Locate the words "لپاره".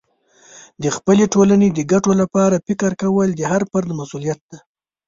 2.21-2.63